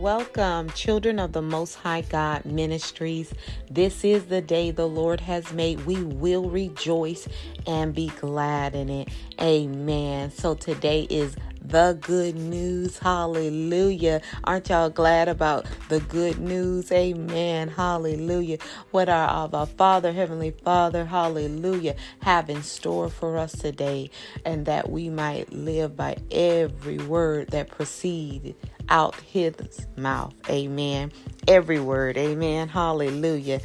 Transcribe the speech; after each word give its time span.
Welcome, 0.00 0.70
children 0.70 1.18
of 1.18 1.32
the 1.32 1.42
Most 1.42 1.74
High 1.74 2.00
God 2.00 2.46
Ministries. 2.46 3.34
This 3.70 4.02
is 4.02 4.24
the 4.24 4.40
day 4.40 4.70
the 4.70 4.88
Lord 4.88 5.20
has 5.20 5.52
made. 5.52 5.84
We 5.84 6.02
will 6.02 6.48
rejoice 6.48 7.28
and 7.66 7.94
be 7.94 8.10
glad 8.18 8.74
in 8.74 8.88
it. 8.88 9.08
Amen. 9.42 10.30
So 10.30 10.54
today 10.54 11.02
is 11.10 11.36
the 11.62 11.98
good 12.00 12.34
news. 12.34 12.96
Hallelujah. 12.96 14.22
Aren't 14.44 14.70
y'all 14.70 14.88
glad 14.88 15.28
about 15.28 15.66
the 15.90 16.00
good 16.00 16.38
news? 16.38 16.90
Amen. 16.90 17.68
Hallelujah. 17.68 18.56
What 18.92 19.10
our, 19.10 19.66
Father, 19.66 20.12
Heavenly 20.12 20.52
Father, 20.52 21.04
hallelujah, 21.04 21.94
have 22.22 22.48
in 22.48 22.62
store 22.62 23.10
for 23.10 23.36
us 23.36 23.52
today, 23.52 24.08
and 24.46 24.64
that 24.64 24.90
we 24.90 25.10
might 25.10 25.52
live 25.52 25.94
by 25.94 26.16
every 26.30 26.96
word 26.96 27.48
that 27.48 27.68
proceeded 27.68 28.54
out 28.90 29.14
his 29.20 29.54
mouth. 29.96 30.34
Amen. 30.50 31.12
Every 31.48 31.80
word. 31.80 32.18
Amen. 32.18 32.68
Hallelujah. 32.68 33.60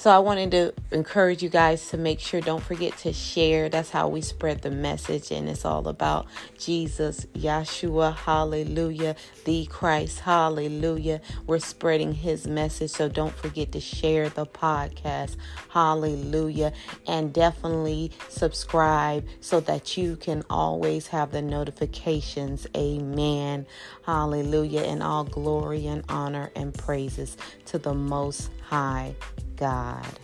So 0.00 0.08
I 0.08 0.18
wanted 0.18 0.50
to 0.52 0.72
encourage 0.92 1.42
you 1.42 1.50
guys 1.50 1.90
to 1.90 1.98
make 1.98 2.20
sure 2.20 2.40
don't 2.40 2.62
forget 2.62 2.96
to 3.00 3.12
share. 3.12 3.68
That's 3.68 3.90
how 3.90 4.08
we 4.08 4.22
spread 4.22 4.62
the 4.62 4.70
message 4.70 5.30
and 5.30 5.46
it's 5.46 5.66
all 5.66 5.86
about 5.88 6.26
Jesus, 6.58 7.26
Yeshua, 7.34 8.16
hallelujah, 8.16 9.14
the 9.44 9.66
Christ, 9.66 10.20
hallelujah. 10.20 11.20
We're 11.46 11.58
spreading 11.58 12.14
his 12.14 12.46
message, 12.46 12.92
so 12.92 13.10
don't 13.10 13.34
forget 13.34 13.72
to 13.72 13.80
share 13.80 14.30
the 14.30 14.46
podcast. 14.46 15.36
Hallelujah. 15.68 16.72
And 17.06 17.30
definitely 17.30 18.10
subscribe 18.30 19.26
so 19.40 19.60
that 19.60 19.98
you 19.98 20.16
can 20.16 20.44
always 20.48 21.08
have 21.08 21.30
the 21.30 21.42
notifications. 21.42 22.66
Amen. 22.74 23.66
Hallelujah. 24.06 24.80
And 24.80 25.02
all 25.02 25.24
glory 25.24 25.86
and 25.86 26.04
honor 26.08 26.50
and 26.56 26.72
praises 26.72 27.36
to 27.66 27.76
the 27.76 27.92
most 27.92 28.48
high 28.62 29.14
God. 29.60 30.18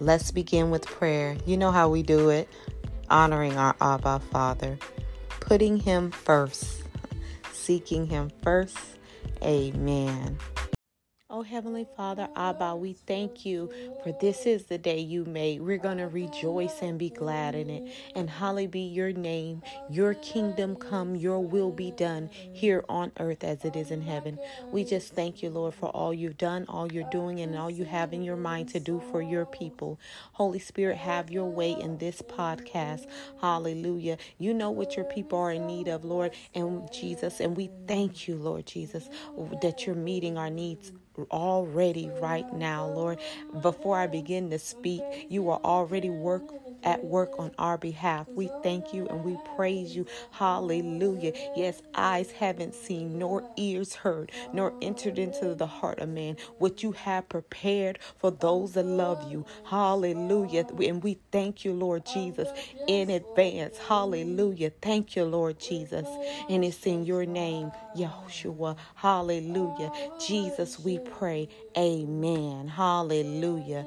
Let's 0.00 0.30
begin 0.30 0.70
with 0.70 0.86
prayer. 0.86 1.36
You 1.44 1.56
know 1.56 1.70
how 1.70 1.88
we 1.88 2.02
do 2.02 2.30
it 2.30 2.48
honoring 3.10 3.58
our 3.58 3.76
Abba 3.80 4.20
Father, 4.30 4.78
putting 5.40 5.76
Him 5.76 6.10
first, 6.10 6.82
seeking 7.52 8.06
Him 8.06 8.30
first. 8.42 8.78
Amen. 9.42 10.38
Oh, 11.34 11.40
Heavenly 11.40 11.86
Father, 11.96 12.28
Abba, 12.36 12.76
we 12.76 12.92
thank 12.92 13.46
you 13.46 13.72
for 14.02 14.12
this 14.20 14.44
is 14.44 14.64
the 14.64 14.76
day 14.76 14.98
you 14.98 15.24
made. 15.24 15.62
We're 15.62 15.78
going 15.78 15.96
to 15.96 16.06
rejoice 16.06 16.82
and 16.82 16.98
be 16.98 17.08
glad 17.08 17.54
in 17.54 17.70
it. 17.70 17.90
And 18.14 18.28
holly 18.28 18.66
be 18.66 18.80
your 18.80 19.12
name. 19.14 19.62
Your 19.88 20.12
kingdom 20.12 20.76
come, 20.76 21.16
your 21.16 21.40
will 21.40 21.70
be 21.70 21.90
done 21.90 22.28
here 22.52 22.84
on 22.86 23.12
earth 23.18 23.44
as 23.44 23.64
it 23.64 23.76
is 23.76 23.90
in 23.90 24.02
heaven. 24.02 24.38
We 24.72 24.84
just 24.84 25.14
thank 25.14 25.42
you, 25.42 25.48
Lord, 25.48 25.72
for 25.72 25.88
all 25.88 26.12
you've 26.12 26.36
done, 26.36 26.66
all 26.68 26.92
you're 26.92 27.08
doing, 27.08 27.40
and 27.40 27.56
all 27.56 27.70
you 27.70 27.86
have 27.86 28.12
in 28.12 28.22
your 28.22 28.36
mind 28.36 28.68
to 28.68 28.80
do 28.80 29.00
for 29.10 29.22
your 29.22 29.46
people. 29.46 29.98
Holy 30.32 30.58
Spirit, 30.58 30.98
have 30.98 31.30
your 31.30 31.46
way 31.46 31.72
in 31.72 31.96
this 31.96 32.20
podcast. 32.20 33.06
Hallelujah. 33.40 34.18
You 34.36 34.52
know 34.52 34.70
what 34.70 34.96
your 34.96 35.06
people 35.06 35.38
are 35.38 35.52
in 35.52 35.66
need 35.66 35.88
of, 35.88 36.04
Lord, 36.04 36.32
and 36.54 36.92
Jesus. 36.92 37.40
And 37.40 37.56
we 37.56 37.70
thank 37.88 38.28
you, 38.28 38.36
Lord 38.36 38.66
Jesus, 38.66 39.08
that 39.62 39.86
you're 39.86 39.96
meeting 39.96 40.36
our 40.36 40.50
needs 40.50 40.92
already 41.30 42.10
right 42.20 42.50
now, 42.52 42.86
Lord. 42.86 43.18
Before 43.60 43.98
I 43.98 44.06
begin 44.06 44.50
to 44.50 44.58
speak, 44.58 45.02
you 45.28 45.48
are 45.50 45.60
already 45.64 46.10
work 46.10 46.52
at 46.84 47.04
work 47.04 47.38
on 47.38 47.52
our 47.58 47.78
behalf. 47.78 48.28
We 48.34 48.48
thank 48.62 48.92
you 48.92 49.06
and 49.08 49.24
we 49.24 49.36
praise 49.56 49.96
you. 49.96 50.06
Hallelujah. 50.32 51.32
Yes, 51.54 51.82
eyes 51.94 52.32
haven't 52.32 52.74
seen, 52.74 53.18
nor 53.18 53.44
ears 53.56 53.94
heard, 53.96 54.32
nor 54.52 54.74
entered 54.82 55.18
into 55.18 55.54
the 55.54 55.66
heart 55.66 56.00
of 56.00 56.08
man 56.10 56.36
what 56.58 56.82
you 56.82 56.92
have 56.92 57.28
prepared 57.28 57.98
for 58.18 58.30
those 58.30 58.74
that 58.74 58.84
love 58.86 59.22
you. 59.22 59.46
Hallelujah. 59.64 60.66
And 60.82 61.02
we 61.02 61.18
thank 61.32 61.64
you, 61.64 61.72
Lord 61.74 62.04
Jesus, 62.06 62.52
in 62.86 63.10
advance. 63.10 63.78
Hallelujah. 63.78 64.70
Thank 64.82 65.16
you, 65.16 65.24
Lord 65.24 65.58
Jesus. 65.58 66.18
And 66.48 66.64
it's 66.64 66.86
in 66.86 67.04
your 67.04 67.26
name, 67.26 67.72
Yahushua. 67.96 68.76
Hallelujah. 68.96 69.92
Jesus, 70.18 70.78
we 70.78 70.98
pray. 70.98 71.48
Amen. 71.76 72.68
Hallelujah. 72.68 73.86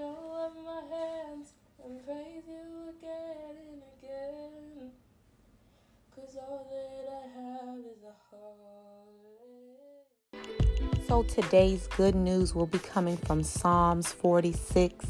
So 11.07 11.21
today's 11.21 11.85
good 11.95 12.15
news 12.15 12.55
will 12.55 12.65
be 12.65 12.79
coming 12.79 13.15
from 13.15 13.43
Psalms 13.43 14.11
46 14.11 15.05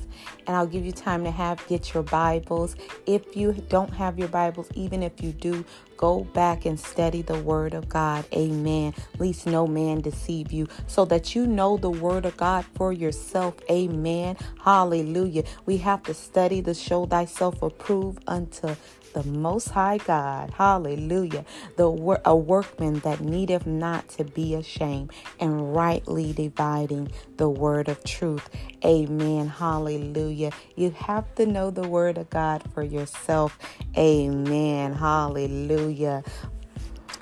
and 0.45 0.56
I'll 0.56 0.67
give 0.67 0.85
you 0.85 0.91
time 0.91 1.23
to 1.23 1.31
have 1.31 1.66
get 1.67 1.94
your 1.94 2.03
Bibles. 2.03 2.75
If 3.06 3.38
you 3.38 3.53
don't 3.69 3.94
have 3.94 4.19
your 4.19 4.28
Bibles, 4.28 4.67
even 4.75 5.01
if 5.01 5.23
you 5.23 5.31
do, 5.31 5.63
go 5.95 6.25
back 6.25 6.66
and 6.66 6.78
study 6.78 7.22
the 7.22 7.39
word 7.39 7.73
of 7.73 7.88
God. 7.88 8.25
Amen. 8.34 8.94
Least 9.19 9.47
no 9.47 9.67
man 9.67 10.01
deceive 10.01 10.51
you 10.51 10.67
so 10.85 11.05
that 11.05 11.34
you 11.34 11.47
know 11.47 11.78
the 11.78 11.89
word 11.89 12.25
of 12.25 12.35
God 12.35 12.66
for 12.75 12.91
yourself. 12.91 13.55
Amen. 13.72 14.35
Hallelujah. 14.61 15.45
We 15.66 15.78
have 15.78 16.03
to 16.03 16.13
study 16.13 16.61
to 16.63 16.73
show 16.73 17.05
thyself 17.05 17.61
approved 17.61 18.22
unto 18.28 18.75
the 19.16 19.24
Most 19.24 19.70
High 19.70 19.98
God. 19.98 20.52
Hallelujah. 20.52 21.46
The 21.78 22.20
a 22.26 22.36
workman 22.36 23.00
that 23.00 23.22
needeth 23.22 23.66
not 23.66 24.09
to 24.09 24.26
be 24.26 24.56
ashamed 24.56 25.12
and 25.40 25.74
rightly 25.74 26.34
dividing 26.34 27.12
the 27.38 27.50
word 27.50 27.88
of 27.88 28.03
truth. 28.03 28.50
Amen. 28.84 29.48
Hallelujah. 29.48 30.52
You 30.76 30.92
have 30.92 31.34
to 31.36 31.46
know 31.46 31.72
the 31.72 31.88
word 31.88 32.18
of 32.18 32.30
God 32.30 32.62
for 32.74 32.84
yourself. 32.84 33.58
Amen. 33.98 34.92
Hallelujah. 34.92 36.22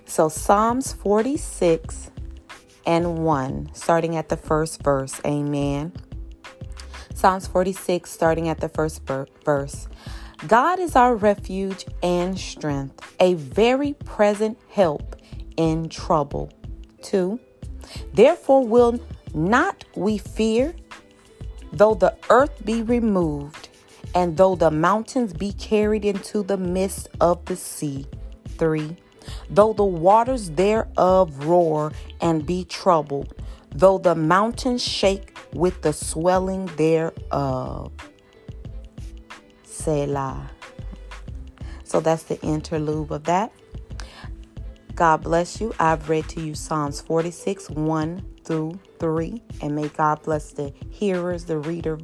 So 0.06 0.30
Psalms 0.30 0.94
46 0.94 2.10
and 2.88 3.20
1, 3.20 3.70
starting 3.74 4.16
at 4.16 4.30
the 4.30 4.38
first 4.38 4.82
verse. 4.82 5.22
Amen. 5.24 5.94
Psalms 7.14 7.46
46, 7.46 8.10
starting 8.10 8.50
at 8.50 8.60
the 8.62 8.70
first 8.70 9.04
verse. 9.06 9.88
God 10.48 10.80
is 10.80 10.96
our 10.96 11.16
refuge 11.16 11.86
and 12.02 12.38
strength, 12.38 13.16
a 13.20 13.36
very 13.36 13.94
present 14.06 14.58
help 14.70 15.16
in 15.58 15.90
trouble. 15.90 16.52
2. 17.04 17.40
Therefore 18.14 18.66
will 18.66 19.00
not 19.34 19.86
we 19.96 20.18
fear, 20.18 20.76
though 21.72 21.96
the 21.96 22.16
earth 22.30 22.66
be 22.66 22.82
removed, 22.82 23.70
and 24.14 24.38
though 24.38 24.56
the 24.56 24.72
mountains 24.72 25.34
be 25.34 25.54
carried 25.54 26.06
into 26.06 26.44
the 26.44 26.58
midst 26.58 27.08
of 27.22 27.44
the 27.46 27.56
sea. 27.56 28.06
3. 28.58 28.98
Though 29.50 29.74
the 29.74 29.86
waters 29.86 30.52
thereof 30.52 31.46
roar 31.46 31.92
and 32.20 32.46
be 32.46 32.66
troubled, 32.66 33.34
though 33.72 33.98
the 33.98 34.16
mountains 34.16 34.84
shake 34.84 35.38
with 35.54 35.82
the 35.82 35.94
swelling 35.94 36.66
thereof. 36.78 37.92
Selah. 39.84 40.50
So 41.84 42.00
that's 42.00 42.24
the 42.24 42.40
interlude 42.42 43.12
of 43.12 43.26
that. 43.26 43.52
God 44.96 45.24
bless 45.24 45.60
you. 45.60 45.74
I've 45.80 46.08
read 46.10 46.30
to 46.30 46.42
you 46.42 46.56
Psalms 46.56 47.02
46, 47.02 47.70
1 47.72 48.26
through 48.46 48.80
3. 49.00 49.42
And 49.62 49.76
may 49.76 49.88
God 49.90 50.22
bless 50.24 50.52
the 50.52 50.74
hearers, 50.90 51.46
the 51.46 51.58
reader, 51.58 52.00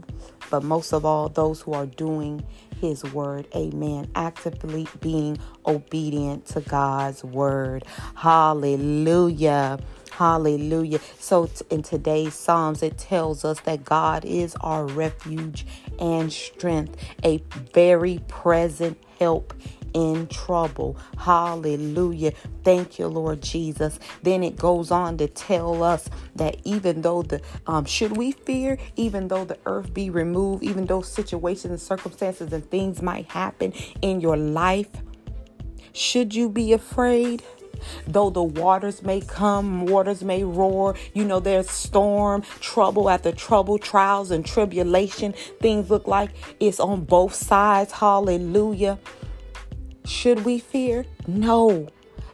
but 0.50 0.64
most 0.64 0.92
of 0.94 1.06
all, 1.06 1.30
those 1.30 1.62
who 1.62 1.74
are 1.74 1.86
doing 1.86 2.44
his 2.82 3.04
word. 3.14 3.48
Amen. 3.56 4.10
Actively 4.16 4.88
being 5.00 5.38
obedient 5.66 6.46
to 6.48 6.62
God's 6.62 7.24
word. 7.24 7.86
Hallelujah. 8.16 9.80
Hallelujah. 10.20 11.00
So, 11.18 11.50
in 11.70 11.82
today's 11.82 12.34
Psalms, 12.34 12.84
it 12.84 12.98
tells 12.98 13.46
us 13.46 13.62
that 13.62 13.86
God 13.86 14.26
is 14.26 14.54
our 14.60 14.86
refuge 14.86 15.66
and 15.98 16.30
strength, 16.30 17.02
a 17.24 17.42
very 17.74 18.20
present 18.28 18.98
help 19.18 19.54
in 19.94 20.28
trouble. 20.28 20.98
Hallelujah. 21.18 22.34
Thank 22.66 23.00
you, 23.00 23.08
Lord 23.08 23.42
Jesus. 23.42 23.98
Then 24.22 24.44
it 24.44 24.58
goes 24.58 24.92
on 24.92 25.18
to 25.20 25.28
tell 25.30 25.84
us 25.84 26.10
that 26.36 26.58
even 26.66 27.02
though 27.02 27.22
the 27.22 27.42
um, 27.66 27.86
should 27.86 28.18
we 28.18 28.34
fear, 28.34 28.78
even 28.98 29.30
though 29.30 29.46
the 29.46 29.58
earth 29.66 29.94
be 29.94 30.10
removed, 30.10 30.64
even 30.64 30.86
though 30.86 31.02
situations 31.02 31.72
and 31.72 31.80
circumstances 31.80 32.52
and 32.52 32.70
things 32.70 33.02
might 33.02 33.28
happen 33.28 33.72
in 34.02 34.20
your 34.20 34.36
life, 34.36 34.90
should 35.94 36.36
you 36.36 36.50
be 36.50 36.74
afraid? 36.74 37.42
Though 38.08 38.30
the 38.30 38.44
waters 38.44 39.02
may 39.04 39.22
come, 39.22 39.86
waters 39.86 40.24
may 40.24 40.44
roar, 40.44 40.96
you 41.14 41.26
know, 41.26 41.40
there's 41.40 41.70
storm, 41.70 42.44
trouble 42.60 43.10
after 43.10 43.32
trouble, 43.32 43.78
trials 43.78 44.32
and 44.32 44.46
tribulation. 44.46 45.34
Things 45.62 45.90
look 45.90 46.08
like 46.08 46.32
it's 46.60 46.80
on 46.80 47.06
both 47.06 47.34
sides. 47.34 47.92
Hallelujah. 47.94 49.00
Should 50.06 50.46
we 50.46 50.60
fear? 50.60 51.06
No. 51.28 51.88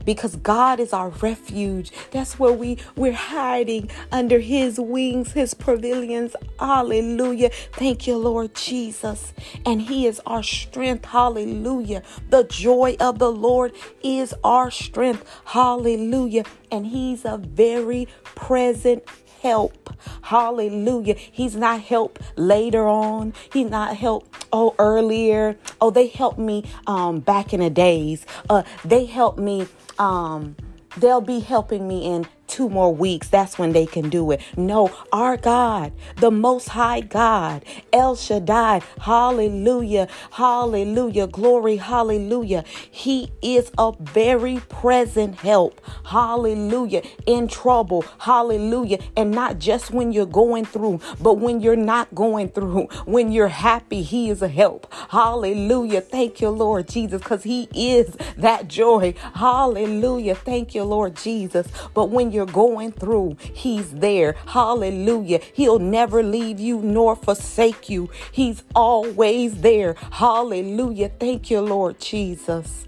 Because 0.06 0.36
God 0.38 0.80
is 0.80 0.94
our 0.94 1.10
refuge. 1.10 1.92
That's 2.12 2.40
where 2.40 2.54
we 2.54 2.78
we're 2.96 3.14
hiding 3.14 3.90
under 4.12 4.40
his 4.40 4.80
wings, 4.80 5.34
his 5.34 5.54
pavilions. 5.54 6.36
Hallelujah. 6.60 7.50
Thank 7.74 8.08
you, 8.08 8.18
Lord 8.18 8.56
Jesus. 8.56 9.34
And 9.66 9.82
he 9.84 10.08
is 10.08 10.22
our 10.26 10.44
strength. 10.44 11.06
Hallelujah. 11.06 12.04
The 12.30 12.44
joy 12.44 12.98
of 13.00 13.20
the 13.20 13.32
Lord 13.32 13.74
is 14.04 14.34
our 14.44 14.72
strength. 14.72 15.26
Hallelujah. 15.46 16.46
And 16.72 16.88
he's 16.88 17.26
a 17.26 17.38
very 17.38 18.08
present 18.24 19.04
help. 19.42 19.94
Hallelujah. 20.24 21.16
He's 21.16 21.56
not 21.56 21.82
help 21.82 22.20
later 22.36 22.88
on. 22.88 23.34
He's 23.54 23.70
not 23.70 23.98
help 23.98 24.36
oh 24.52 24.76
earlier. 24.80 25.58
Oh, 25.82 25.92
they 25.92 26.08
helped 26.08 26.40
me 26.40 26.66
um 26.88 27.20
back 27.20 27.54
in 27.54 27.60
the 27.60 27.70
days. 27.70 28.26
Uh 28.50 28.64
they 28.84 29.06
helped 29.06 29.40
me 29.40 29.68
um 30.00 30.56
they'll 30.98 31.22
be 31.22 31.40
helping 31.40 31.88
me 31.88 32.06
in 32.06 32.28
two 32.48 32.70
more 32.70 32.94
weeks, 32.94 33.28
that's 33.30 33.58
when 33.58 33.74
they 33.74 33.86
can 33.86 34.10
do 34.10 34.32
it. 34.32 34.42
No, 34.58 34.92
our 35.12 35.38
God, 35.38 35.94
the 36.18 36.32
Most 36.32 36.70
High 36.70 37.02
God, 37.02 37.64
El 37.92 38.16
Shaddai, 38.16 38.82
hallelujah, 39.02 40.08
hallelujah, 40.32 41.28
glory, 41.28 41.78
hallelujah. 41.78 42.64
He 42.90 43.32
is 43.42 43.72
a 43.78 43.94
very 44.00 44.60
present 44.70 45.36
help, 45.36 45.82
hallelujah, 46.06 47.04
in 47.26 47.48
trouble, 47.48 48.06
hallelujah. 48.20 49.00
And 49.18 49.32
not 49.32 49.60
just 49.60 49.92
when 49.92 50.12
you're 50.12 50.26
going 50.26 50.66
through, 50.66 51.00
but 51.20 51.36
when 51.36 51.62
you're 51.62 51.76
not 51.76 52.14
going 52.14 52.50
through, 52.50 52.88
when 53.06 53.32
you're 53.32 53.48
happy, 53.48 54.02
He 54.02 54.30
is 54.30 54.42
a 54.42 54.48
help, 54.48 54.92
hallelujah. 55.10 56.02
Thank 56.02 56.42
you, 56.42 56.50
Lord 56.50 56.88
Jesus, 56.88 57.22
because 57.22 57.44
He 57.44 57.68
is 57.74 58.16
that 58.38 58.68
joy, 58.68 59.14
hallelujah. 59.34 60.36
Thank 60.36 60.76
you, 60.76 60.84
Lord 60.84 61.16
Jesus. 61.16 61.68
But 61.94 62.10
when 62.10 62.32
you're 62.36 62.46
going 62.46 62.92
through, 62.92 63.38
He's 63.40 63.90
there. 63.90 64.36
Hallelujah. 64.46 65.40
He'll 65.54 65.80
never 65.80 66.22
leave 66.22 66.60
you 66.60 66.80
nor 66.82 67.16
forsake 67.16 67.90
you. 67.90 68.10
He's 68.32 68.64
always 68.76 69.62
there. 69.62 69.96
Hallelujah. 70.12 71.10
Thank 71.20 71.50
you, 71.50 71.62
Lord 71.62 72.00
Jesus. 72.00 72.88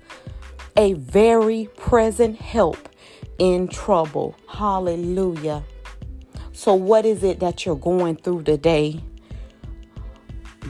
A 0.75 0.93
very 0.93 1.69
present 1.75 2.39
help 2.39 2.89
in 3.39 3.67
trouble. 3.67 4.35
Hallelujah. 4.47 5.63
So, 6.53 6.73
what 6.73 7.05
is 7.05 7.23
it 7.23 7.39
that 7.39 7.65
you're 7.65 7.75
going 7.75 8.17
through 8.17 8.43
today? 8.43 9.01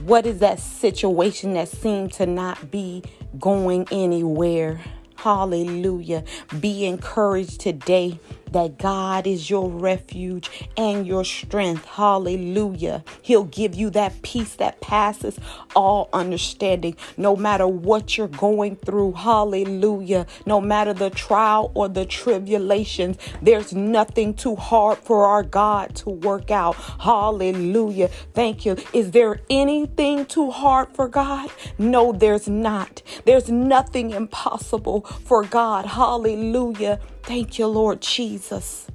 What 0.03 0.25
is 0.25 0.39
that 0.39 0.59
situation 0.59 1.53
that 1.53 1.67
seemed 1.67 2.13
to 2.13 2.25
not 2.25 2.71
be 2.71 3.03
going 3.39 3.87
anywhere? 3.91 4.79
Hallelujah. 5.15 6.23
Be 6.59 6.85
encouraged 6.85 7.59
today 7.59 8.19
that 8.51 8.77
God 8.77 9.27
is 9.27 9.49
your 9.49 9.69
refuge 9.69 10.49
and 10.75 11.05
your 11.05 11.23
strength. 11.23 11.85
Hallelujah. 11.85 13.03
He'll 13.21 13.43
give 13.43 13.75
you 13.75 13.89
that 13.91 14.21
peace 14.21 14.55
that 14.55 14.81
passes 14.81 15.39
all 15.75 16.09
understanding, 16.13 16.95
no 17.17 17.35
matter 17.35 17.67
what 17.67 18.17
you're 18.17 18.27
going 18.27 18.75
through. 18.77 19.13
Hallelujah. 19.13 20.25
No 20.45 20.61
matter 20.61 20.93
the 20.93 21.09
trial 21.09 21.71
or 21.73 21.87
the 21.87 22.05
tribulations, 22.05 23.17
there's 23.41 23.73
nothing 23.73 24.33
too 24.33 24.55
hard 24.55 24.97
for 24.99 25.25
our 25.25 25.43
God 25.43 25.95
to 25.97 26.09
work 26.09 26.51
out. 26.51 26.75
Hallelujah. 26.99 28.09
Thank 28.33 28.65
you. 28.65 28.77
Is 28.93 29.11
there 29.11 29.41
anything 29.49 30.25
too 30.25 30.51
hard 30.51 30.89
for 30.93 31.07
God? 31.07 31.49
No, 31.77 32.11
there's 32.11 32.47
not. 32.47 33.01
There's 33.25 33.49
nothing 33.49 34.11
impossible 34.11 35.01
for 35.01 35.43
God. 35.43 35.85
Hallelujah. 35.85 36.99
Thank 37.27 37.59
you, 37.59 37.67
Lord 37.67 37.99
Jesus. 37.99 38.87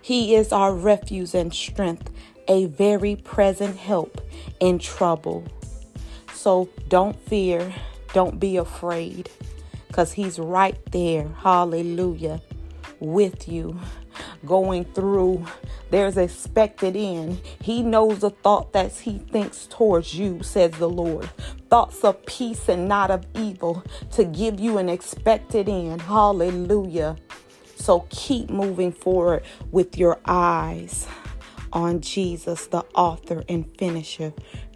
He 0.00 0.34
is 0.34 0.50
our 0.50 0.74
refuge 0.74 1.34
and 1.34 1.52
strength, 1.52 2.10
a 2.48 2.64
very 2.64 3.16
present 3.16 3.76
help 3.76 4.26
in 4.60 4.78
trouble. 4.78 5.44
So 6.32 6.70
don't 6.88 7.20
fear, 7.28 7.74
don't 8.14 8.40
be 8.40 8.56
afraid, 8.56 9.28
because 9.88 10.10
He's 10.12 10.38
right 10.38 10.78
there, 10.90 11.28
hallelujah, 11.28 12.40
with 12.98 13.46
you, 13.46 13.78
going 14.46 14.86
through. 14.94 15.44
There's 15.90 16.16
expected 16.16 16.96
end. 16.96 17.42
He 17.60 17.82
knows 17.82 18.20
the 18.20 18.30
thought 18.30 18.72
that 18.72 18.92
He 18.92 19.18
thinks 19.18 19.66
towards 19.66 20.14
you, 20.14 20.42
says 20.42 20.70
the 20.78 20.88
Lord. 20.88 21.28
Thoughts 21.68 22.04
of 22.04 22.24
peace 22.24 22.70
and 22.70 22.88
not 22.88 23.10
of 23.10 23.26
evil 23.34 23.84
to 24.12 24.24
give 24.24 24.58
you 24.58 24.78
an 24.78 24.88
expected 24.88 25.68
end. 25.68 26.00
Hallelujah. 26.00 27.16
So 27.80 28.06
keep 28.10 28.50
moving 28.50 28.92
forward 28.92 29.42
with 29.70 29.96
your 29.96 30.20
eyes 30.26 31.06
on 31.72 32.02
Jesus, 32.02 32.66
the 32.66 32.84
author 32.94 33.42
and 33.48 33.66
finisher 33.78 34.34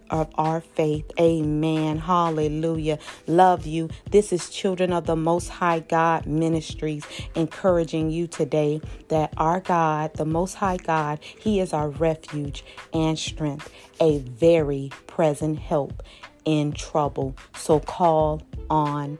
of 0.09 0.29
our 0.35 0.59
faith. 0.61 1.05
Amen. 1.19 1.99
Hallelujah. 1.99 2.97
Love 3.27 3.67
you. 3.67 3.89
This 4.09 4.33
is 4.33 4.49
Children 4.49 4.91
of 4.91 5.05
the 5.05 5.15
Most 5.15 5.49
High 5.49 5.79
God 5.81 6.25
Ministries 6.25 7.05
encouraging 7.35 8.09
you 8.09 8.25
today 8.25 8.81
that 9.09 9.33
our 9.37 9.59
God, 9.59 10.15
the 10.15 10.25
Most 10.25 10.55
High 10.55 10.77
God, 10.77 11.19
He 11.21 11.59
is 11.59 11.73
our 11.73 11.89
refuge 11.89 12.65
and 12.91 13.19
strength, 13.19 13.71
a 13.99 14.17
very 14.17 14.91
present 15.05 15.59
help 15.59 16.01
in 16.43 16.71
trouble. 16.71 17.35
So 17.55 17.79
call 17.79 18.41
on 18.69 19.19